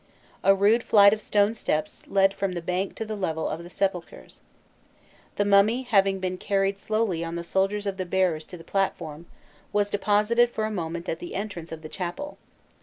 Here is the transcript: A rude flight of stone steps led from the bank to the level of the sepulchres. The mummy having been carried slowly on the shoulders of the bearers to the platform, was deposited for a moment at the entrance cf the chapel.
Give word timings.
A 0.43 0.55
rude 0.55 0.81
flight 0.81 1.13
of 1.13 1.21
stone 1.21 1.53
steps 1.53 2.07
led 2.07 2.33
from 2.33 2.53
the 2.53 2.61
bank 2.63 2.95
to 2.95 3.05
the 3.05 3.15
level 3.15 3.47
of 3.47 3.61
the 3.61 3.69
sepulchres. 3.69 4.41
The 5.35 5.45
mummy 5.45 5.83
having 5.83 6.17
been 6.17 6.39
carried 6.39 6.79
slowly 6.79 7.23
on 7.23 7.35
the 7.35 7.43
shoulders 7.43 7.85
of 7.85 7.97
the 7.97 8.05
bearers 8.07 8.47
to 8.47 8.57
the 8.57 8.63
platform, 8.63 9.27
was 9.71 9.91
deposited 9.91 10.49
for 10.49 10.65
a 10.65 10.71
moment 10.71 11.07
at 11.07 11.19
the 11.19 11.35
entrance 11.35 11.69
cf 11.69 11.83
the 11.83 11.89
chapel. 11.89 12.39